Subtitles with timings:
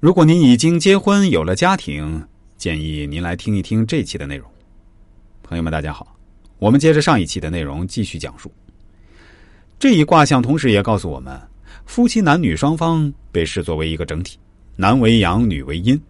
[0.00, 2.24] 如果您已经结婚有了家庭，
[2.56, 4.48] 建议您来听一听这期的内容。
[5.42, 6.16] 朋友们，大家好，
[6.60, 8.48] 我们接着上一期的内容继续讲述。
[9.76, 11.36] 这一卦象同时也告诉我们，
[11.84, 14.38] 夫妻男女双方被视作为一个整体，
[14.76, 16.00] 男为阳，女为阴。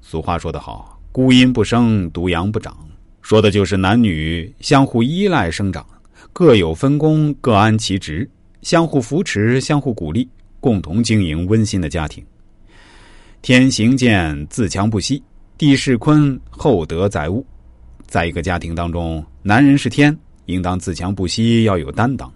[0.00, 2.76] 俗话说得好，“孤阴不生，独阳不长”，
[3.22, 5.86] 说的就是男女相互依赖生长，
[6.32, 8.28] 各有分工，各安其职，
[8.62, 10.28] 相互扶持，相互鼓励，
[10.58, 12.24] 共同经营温馨的家庭。
[13.46, 15.22] 天行健，自强不息；
[15.56, 17.46] 地势坤，厚德载物。
[18.04, 22.28] 在一个家庭当中，男人是天，应当自强不息，要有担当；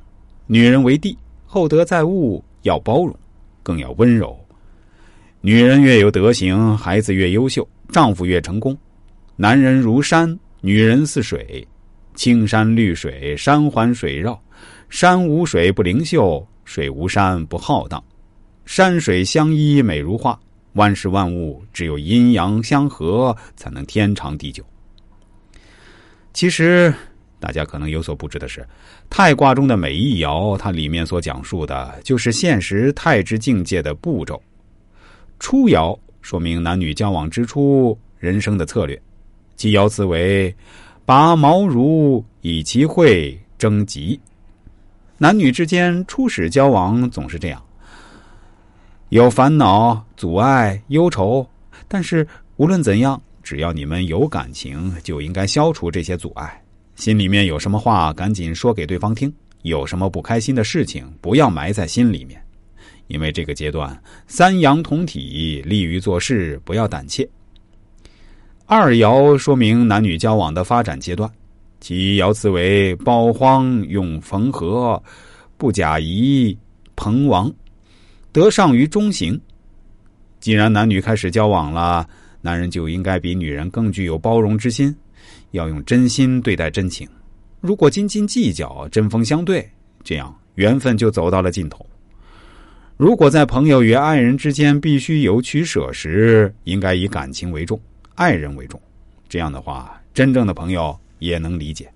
[0.46, 3.12] 女人为地，厚德载物，要包容，
[3.60, 4.38] 更要温柔。
[5.40, 8.78] 女人越有德行，孩子越优秀，丈夫越成功。
[9.34, 11.66] 男人如山，女人似水，
[12.14, 14.40] 青山绿水，山环水绕。
[14.88, 18.00] 山无水不灵秀，水无山不浩荡。
[18.64, 20.38] 山水相依，美如画。
[20.74, 24.64] 万事万物只有阴阳相合，才能天长地久。
[26.32, 26.94] 其实，
[27.40, 28.66] 大家可能有所不知的是，
[29.08, 34.40] 太卦中的每一爻，它里面所讲述的，就是现实太之境界的步骤。
[35.38, 39.00] 初爻说明男女交往之初人生的策略，
[39.56, 40.54] 其爻辞为
[41.04, 44.20] “拔毛如以其会征吉”。
[45.18, 47.62] 男女之间初始交往总是这样，
[49.10, 51.44] 有烦恼、阻碍、忧愁，
[51.88, 52.24] 但是
[52.58, 56.62] 无论怎样，只要你们有感情，就应该消除这些阻碍。
[56.94, 59.28] 心里面有什么话，赶紧说给对方听；
[59.62, 62.40] 有什么不开心的事情，不要埋在心里面。
[63.08, 67.28] 因为这个阶段三阳同体，利于做事，不要胆怯。
[68.64, 71.28] 二爻说明男女交往的发展阶段，
[71.80, 75.02] 其爻辞为“包荒永逢和，
[75.56, 76.56] 不假谊
[76.94, 77.52] 朋王”，
[78.32, 79.40] 得上于中行。
[80.38, 82.08] 既然男女开始交往了，
[82.40, 84.94] 男人就应该比女人更具有包容之心，
[85.50, 87.08] 要用真心对待真情。
[87.60, 89.68] 如果斤斤计较，针锋相对，
[90.02, 91.84] 这样缘分就走到了尽头。
[92.96, 97.78] 如果在朋友与爱人之间必须有取舍时，应该以感情为重，
[98.14, 98.80] 爱人为重。
[99.28, 101.90] 这样的话，真正的朋友也能理解。